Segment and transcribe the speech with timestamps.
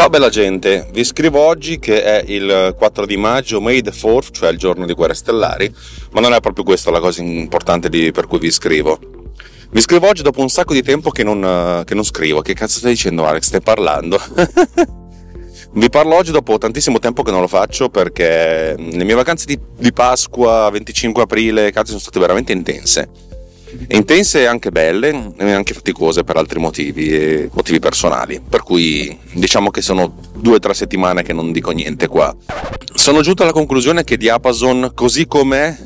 [0.00, 4.30] Ciao bella gente, vi scrivo oggi che è il 4 di maggio, May the 4th,
[4.30, 5.70] cioè il giorno di Guerre Stellari,
[6.12, 8.98] ma non è proprio questa la cosa importante di, per cui vi scrivo.
[9.70, 12.40] Vi scrivo oggi dopo un sacco di tempo che non, che non scrivo.
[12.40, 13.42] Che cazzo stai dicendo Alex?
[13.42, 14.18] Stai parlando?
[15.72, 19.60] vi parlo oggi dopo tantissimo tempo che non lo faccio perché le mie vacanze di,
[19.76, 23.29] di Pasqua, 25 aprile, cazzo, sono state veramente intense
[23.88, 29.70] intense e anche belle e anche faticose per altri motivi motivi personali per cui diciamo
[29.70, 32.34] che sono due o tre settimane che non dico niente qua
[32.94, 35.76] sono giunto alla conclusione che Diapason così com'è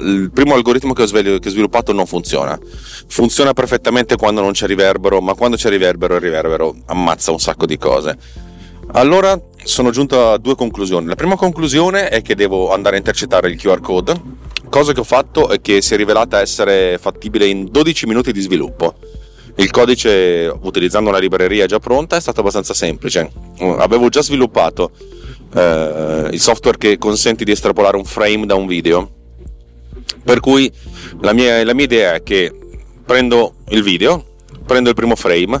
[0.00, 2.58] il primo algoritmo che ho, sviluppato non funziona.
[3.08, 7.66] Funziona perfettamente quando non c'è riverbero, ma quando c'è riverbero, il riverbero ammazza un sacco
[7.66, 8.16] di cose.
[8.92, 11.06] Allora sono giunto a due conclusioni.
[11.06, 14.14] La prima conclusione è che devo andare a intercettare il QR code
[14.68, 18.40] cosa che ho fatto è che si è rivelata essere fattibile in 12 minuti di
[18.40, 18.94] sviluppo.
[19.56, 23.30] Il codice, utilizzando una libreria già pronta, è stato abbastanza semplice.
[23.58, 24.92] Avevo già sviluppato
[25.54, 29.10] eh, il software che consente di estrapolare un frame da un video.
[30.22, 30.70] Per cui
[31.20, 32.52] la mia, la mia idea è che
[33.04, 34.24] prendo il video,
[34.64, 35.60] prendo il primo frame,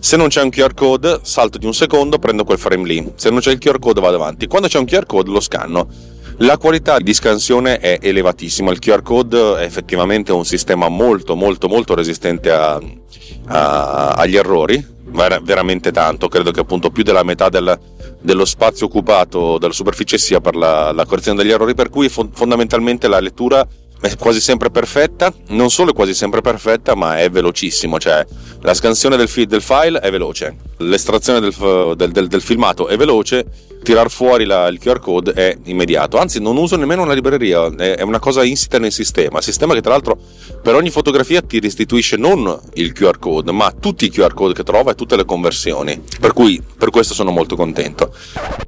[0.00, 3.12] se non c'è un QR code, salto di un secondo, prendo quel frame lì.
[3.16, 4.46] Se non c'è il QR code, vado avanti.
[4.46, 9.02] Quando c'è un QR code, lo scanno la qualità di scansione è elevatissima, il QR
[9.02, 12.80] code è effettivamente un sistema molto molto molto resistente a,
[13.46, 17.76] a, agli errori, ver- veramente tanto, credo che appunto più della metà del,
[18.20, 22.28] dello spazio occupato dalla superficie sia per la, la correzione degli errori, per cui fo-
[22.32, 23.66] fondamentalmente la lettura
[24.00, 28.24] è quasi sempre perfetta, non solo è quasi sempre perfetta, ma è velocissimo, cioè
[28.60, 31.54] la scansione del, fi- del file è veloce, l'estrazione del,
[31.96, 33.44] del, del, del filmato è veloce,
[33.82, 37.96] tirar fuori la, il QR code è immediato, anzi non uso nemmeno una libreria, è,
[37.96, 40.18] è una cosa insita nel sistema, sistema che tra l'altro
[40.62, 44.62] per ogni fotografia ti restituisce non il QR code, ma tutti i QR code che
[44.62, 48.14] trova e tutte le conversioni, per cui per questo sono molto contento.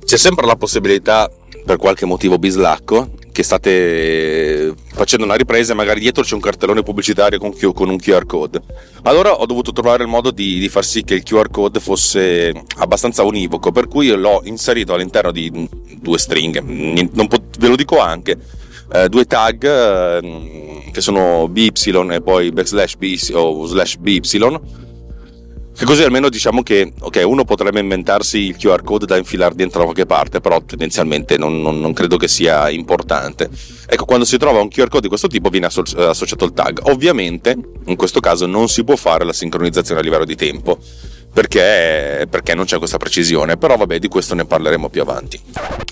[0.05, 1.31] C'è sempre la possibilità
[1.65, 6.83] per qualche motivo bislacco che state facendo una ripresa e magari dietro c'è un cartellone
[6.83, 8.61] pubblicitario con, con, un QR code.
[9.03, 12.53] Allora ho dovuto trovare il modo di, di, far sì che il QR code fosse
[12.79, 16.63] abbastanza univoco, per cui l'ho inserito all'interno di due stringhe,
[17.27, 18.39] pot- ve lo dico anche,
[18.93, 21.73] eh, due tag eh, che sono BY
[22.11, 24.21] e poi backslash B o slash BY
[25.81, 29.79] che così almeno diciamo che ok, uno potrebbe inventarsi il QR code da infilare dentro
[29.79, 33.49] da qualche parte, però tendenzialmente non, non, non, credo che sia importante.
[33.87, 36.81] Ecco, quando si trova un QR code di questo tipo viene associato il tag.
[36.83, 40.79] Ovviamente, in questo caso non si può fare la sincronizzazione a livello di tempo
[41.33, 45.41] perché, perché non c'è questa precisione, però vabbè di questo ne parleremo più avanti.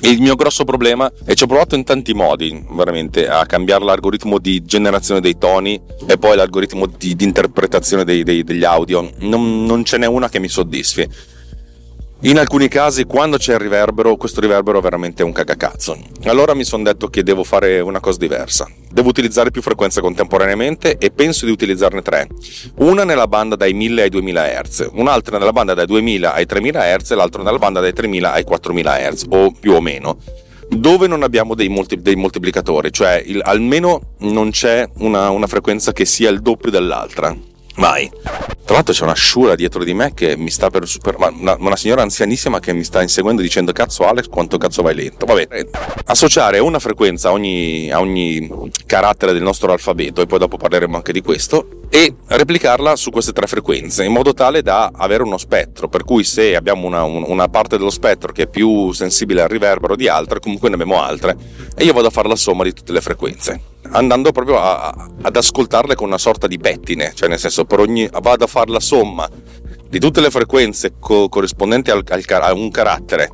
[0.02, 4.38] Il mio grosso problema, e ci ho provato in tanti modi veramente a cambiare l'algoritmo
[4.38, 9.64] di generazione dei toni e poi l'algoritmo di, di interpretazione dei, dei, degli audio, non,
[9.64, 11.36] non ce n'è una che mi soddisfi
[12.22, 15.96] in alcuni casi, quando c'è il riverbero, questo riverbero è veramente un cagacazzo.
[16.24, 18.68] Allora mi sono detto che devo fare una cosa diversa.
[18.90, 22.26] Devo utilizzare più frequenze contemporaneamente e penso di utilizzarne tre.
[22.78, 26.96] Una nella banda dai 1000 ai 2000 Hz, un'altra nella banda dai 2000 ai 3000
[26.96, 30.18] Hz e l'altra nella banda dai 3000 ai 4000 Hz, o più o meno
[30.70, 35.92] dove non abbiamo dei, multi, dei moltiplicatori, cioè il, almeno non c'è una, una frequenza
[35.92, 37.34] che sia il doppio dell'altra
[37.78, 38.10] Mai.
[38.64, 41.16] Tra l'altro c'è una sciura dietro di me che mi sta per super...
[41.16, 45.24] Una, una, signora anzianissima che mi sta inseguendo dicendo cazzo Alex quanto cazzo vai lento.
[45.24, 45.48] Vabbè,
[46.06, 50.96] associare una frequenza a ogni, a ogni carattere del nostro alfabeto, e poi dopo parleremo
[50.96, 55.38] anche di questo, e replicarla su queste tre frequenze in modo tale da avere uno
[55.38, 59.48] spettro per cui se abbiamo una, una, parte dello spettro che è più sensibile al
[59.48, 61.34] riverbero di altre comunque ne abbiamo altre
[61.74, 63.60] e io vado a fare la somma di tutte le frequenze
[63.92, 68.44] andando proprio a, ad ascoltarle con una sorta di pettine cioè nel senso ogni vado
[68.44, 69.28] a fare la somma
[69.88, 73.30] di tutte le frequenze co- corrispondenti al, al, a un carattere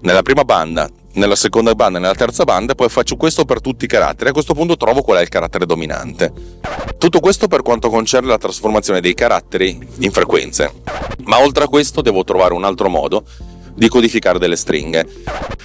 [0.00, 3.88] nella prima banda nella seconda banda nella terza banda, poi faccio questo per tutti i
[3.88, 4.30] caratteri.
[4.30, 6.32] A questo punto trovo qual è il carattere dominante.
[6.96, 10.72] Tutto questo per quanto concerne la trasformazione dei caratteri in frequenze.
[11.24, 13.24] Ma oltre a questo devo trovare un altro modo
[13.74, 15.06] di codificare delle stringhe.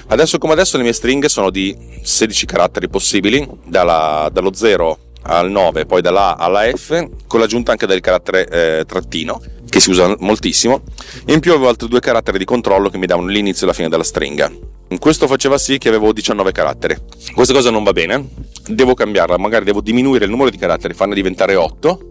[0.07, 5.51] Adesso come adesso le mie stringhe sono di 16 caratteri possibili, dalla, dallo 0 al
[5.51, 9.89] 9, poi dalla A alla F, con l'aggiunta anche del carattere eh, trattino, che si
[9.89, 10.83] usa moltissimo.
[11.25, 13.89] In più avevo altri due caratteri di controllo che mi davano l'inizio e la fine
[13.89, 14.51] della stringa.
[14.99, 16.95] Questo faceva sì che avevo 19 caratteri.
[17.33, 18.29] Questa cosa non va bene,
[18.67, 22.09] devo cambiarla, magari devo diminuire il numero di caratteri, farne diventare 8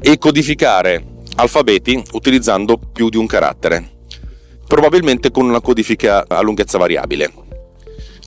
[0.00, 1.04] e codificare
[1.36, 3.91] alfabeti utilizzando più di un carattere,
[4.72, 7.30] probabilmente con una codifica a lunghezza variabile.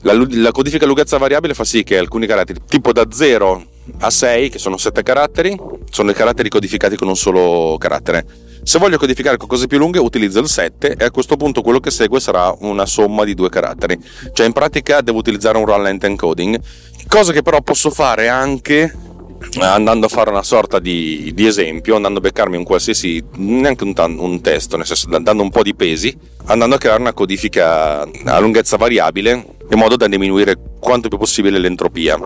[0.02, 3.64] La, la codifica a lunghezza variabile fa sì che alcuni caratteri, tipo da 0
[3.98, 5.60] a 6, che sono 7 caratteri,
[5.90, 10.00] sono i caratteri codificati con un solo carattere se voglio codificare con cose più lunghe
[10.00, 13.48] utilizzo il 7 e a questo punto quello che segue sarà una somma di due
[13.48, 13.96] caratteri.
[14.32, 16.58] Cioè in pratica devo utilizzare un run length encoding,
[17.06, 18.92] cosa che però posso fare anche
[19.60, 23.94] andando a fare una sorta di, di, esempio, andando a beccarmi un qualsiasi, neanche un,
[24.18, 26.16] un, testo, nel senso dando un po' di pesi,
[26.46, 31.58] andando a creare una codifica a lunghezza variabile in modo da diminuire quanto più possibile
[31.58, 32.18] l'entropia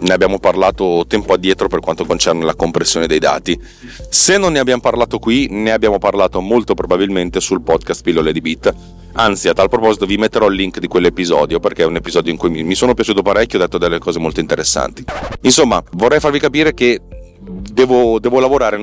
[0.00, 3.60] ne abbiamo parlato tempo addietro per quanto concerne la compressione dei dati.
[4.08, 8.40] Se non ne abbiamo parlato qui, ne abbiamo parlato molto probabilmente sul podcast Pillole di
[8.40, 8.74] Bit.
[9.12, 12.38] Anzi, a tal proposito vi metterò il link di quell'episodio perché è un episodio in
[12.38, 15.04] cui mi sono piaciuto parecchio e ho detto delle cose molto interessanti.
[15.42, 17.00] Insomma, vorrei farvi capire che
[17.42, 18.78] Devo, devo, lavorare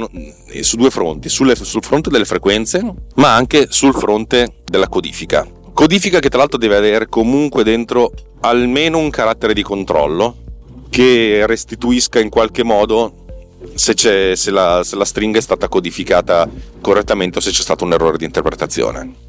[0.62, 2.81] su due fronti, sulle, sul fronte delle frequenze,
[3.15, 5.47] ma anche sul fronte della codifica.
[5.74, 10.38] Codifica che tra l'altro deve avere comunque dentro almeno un carattere di controllo,
[10.89, 13.25] che restituisca in qualche modo
[13.75, 13.94] se,
[14.35, 16.50] se, la, se, la, stringa è stata codificata
[16.81, 19.26] correttamente o se c'è stato un errore di interpretazione.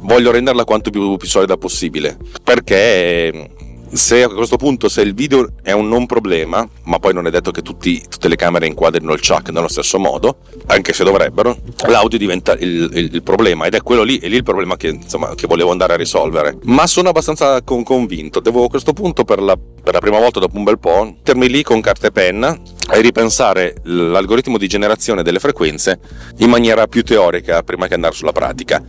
[0.00, 2.16] Voglio renderla quanto più, più solida possibile.
[2.42, 3.50] Perché
[3.90, 7.30] se a questo punto se il video è un non problema, ma poi non è
[7.30, 11.56] detto che tutti, tutte le camere inquadrino il chuck nello stesso modo, anche se dovrebbero,
[11.86, 14.88] l'audio diventa il, il, il problema ed è quello lì, è lì il problema che,
[14.88, 16.58] insomma, che volevo andare a risolvere.
[16.64, 20.40] Ma sono abbastanza con, convinto, devo a questo punto per la, per la prima volta
[20.40, 22.58] dopo un bel po' mettermi lì con carta e penna
[22.90, 26.00] e ripensare l'algoritmo di generazione delle frequenze
[26.38, 28.82] in maniera più teorica prima che andare sulla pratica.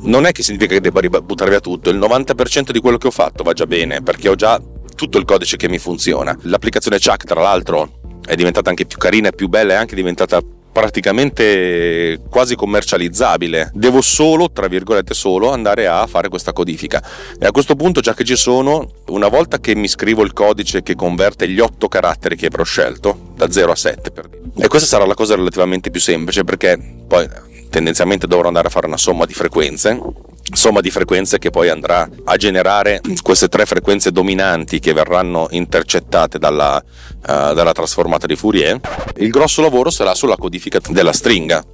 [0.00, 3.10] Non è che significa che debba buttare via tutto, il 90% di quello che ho
[3.10, 4.45] fatto va già bene perché ho già
[4.96, 6.36] tutto il codice che mi funziona.
[6.42, 10.42] L'applicazione Chuck, tra l'altro, è diventata anche più carina e più bella, è anche diventata
[10.72, 13.70] praticamente quasi commercializzabile.
[13.72, 17.02] Devo solo, tra virgolette solo, andare a fare questa codifica.
[17.38, 20.82] E a questo punto, già che ci sono, una volta che mi scrivo il codice
[20.82, 24.66] che converte gli otto caratteri che avrò scelto, da 0 a 7 per dire.
[24.66, 27.26] E questa sarà la cosa relativamente più semplice perché poi
[27.70, 29.98] tendenzialmente dovrò andare a fare una somma di frequenze
[30.52, 36.38] somma di frequenze che poi andrà a generare queste tre frequenze dominanti che verranno intercettate
[36.38, 38.80] dalla, uh, dalla trasformata di Fourier.
[39.16, 41.64] Il grosso lavoro sarà sulla codifica della stringa.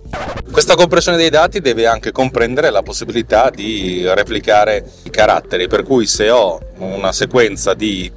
[0.50, 6.06] Questa compressione dei dati deve anche comprendere la possibilità di replicare i caratteri, per cui
[6.06, 8.10] se ho una sequenza di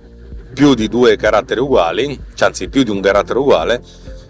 [0.53, 3.81] più di due caratteri uguali, cioè anzi più di un carattere uguale,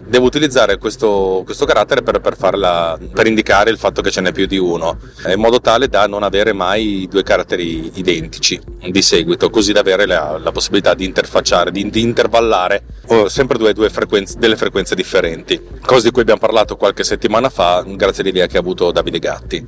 [0.06, 4.32] devo utilizzare questo, questo carattere per, per, farla, per, indicare il fatto che ce n'è
[4.32, 4.98] più di uno,
[5.28, 8.60] in modo tale da non avere mai due caratteri identici
[8.90, 13.58] di seguito, così da avere la, la possibilità di interfacciare, di, di intervallare oh, sempre
[13.58, 18.24] due, due frequenze, delle frequenze differenti, cosa di cui abbiamo parlato qualche settimana fa, grazie
[18.24, 19.66] all'idea che ha avuto Davide Gatti.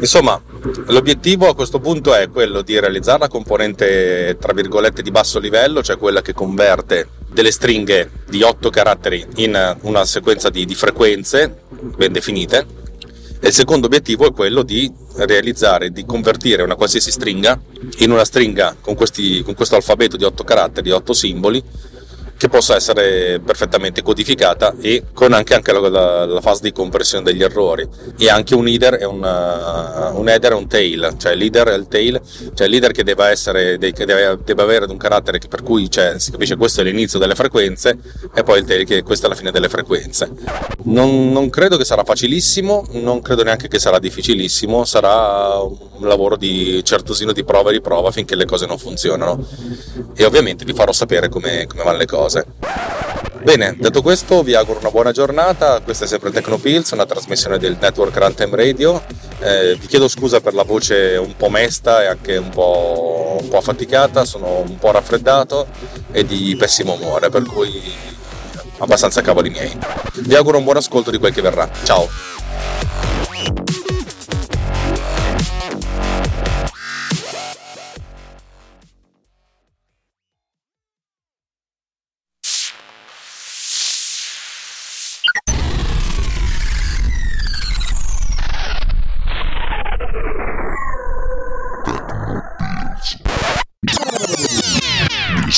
[0.00, 0.40] Insomma,
[0.86, 5.82] l'obiettivo a questo punto è quello di realizzare la componente, tra virgolette, di basso livello,
[5.82, 11.62] cioè quella che converte delle stringhe di 8 caratteri in una sequenza di, di frequenze
[11.96, 12.66] ben definite.
[13.38, 17.60] E il secondo obiettivo è quello di realizzare, di convertire una qualsiasi stringa
[17.98, 21.62] in una stringa con, questi, con questo alfabeto di 8 caratteri, 8 simboli
[22.44, 27.24] che possa essere perfettamente codificata e con anche, anche la, la, la, fase di compressione
[27.24, 27.88] degli errori.
[28.18, 31.74] E anche un header e un, uh, un header e un tail cioè l'header e
[31.74, 32.20] il tail
[32.52, 36.30] cioè l'header che deve essere che deve, deve avere un carattere per cui cioè, si
[36.30, 37.96] capisce questo è l'inizio delle frequenze
[38.34, 40.30] e poi il tail che questa è la fine delle frequenze.
[40.84, 46.36] Non, non credo che sarà facilissimo non credo neanche che sarà difficilissimo sarà un lavoro
[46.36, 49.42] di certosino di prova e riprova finché le cose non funzionano.
[50.14, 52.33] E ovviamente vi farò sapere come, come vanno le cose.
[53.44, 57.76] Bene, detto questo vi auguro una buona giornata, questa è sempre Tecnopills, una trasmissione del
[57.78, 59.02] network Runtime Radio,
[59.40, 63.48] eh, vi chiedo scusa per la voce un po' mesta e anche un po', un
[63.48, 65.66] po' affaticata, sono un po' raffreddato
[66.10, 67.82] e di pessimo umore, per cui
[68.78, 69.78] abbastanza cavoli miei.
[70.14, 72.33] Vi auguro un buon ascolto di quel che verrà, ciao!